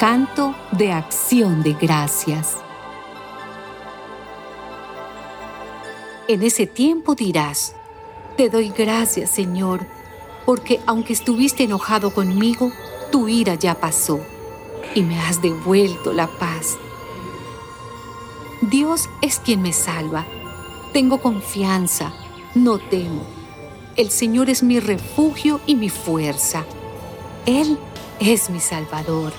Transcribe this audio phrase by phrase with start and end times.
[0.00, 2.56] canto de acción de gracias.
[6.26, 7.74] En ese tiempo dirás,
[8.38, 9.86] te doy gracias Señor,
[10.46, 12.72] porque aunque estuviste enojado conmigo,
[13.12, 14.20] tu ira ya pasó
[14.94, 16.78] y me has devuelto la paz.
[18.62, 20.24] Dios es quien me salva
[20.92, 22.12] tengo confianza,
[22.56, 23.22] no temo.
[23.96, 26.64] El Señor es mi refugio y mi fuerza.
[27.46, 27.78] Él
[28.18, 29.32] es mi Salvador.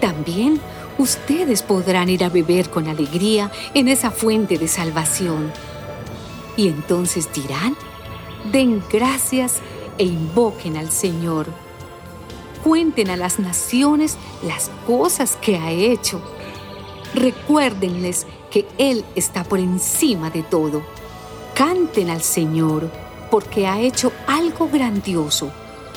[0.00, 0.58] También
[0.96, 5.52] ustedes podrán ir a beber con alegría en esa fuente de salvación.
[6.56, 7.76] Y entonces dirán,
[8.50, 9.58] den gracias
[9.98, 11.46] e invoquen al Señor.
[12.64, 16.22] Cuenten a las naciones las cosas que ha hecho.
[17.20, 20.82] Recuérdenles que Él está por encima de todo.
[21.54, 22.90] Canten al Señor
[23.30, 25.52] porque ha hecho algo grandioso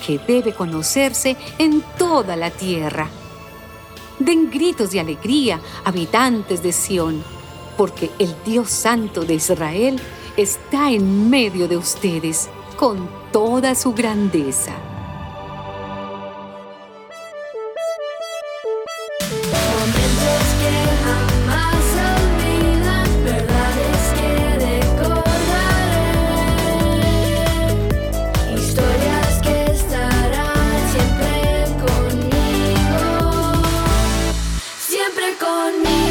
[0.05, 3.09] que debe conocerse en toda la tierra.
[4.19, 7.23] Den gritos de alegría, habitantes de Sión,
[7.77, 10.01] porque el Dios Santo de Israel
[10.35, 14.92] está en medio de ustedes con toda su grandeza.
[35.35, 36.03] conmigo.